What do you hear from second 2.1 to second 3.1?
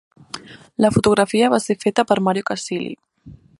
per Mario Casilli.